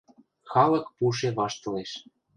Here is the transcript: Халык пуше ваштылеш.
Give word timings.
Халык 0.51 0.85
пуше 0.97 1.29
ваштылеш. 1.37 1.91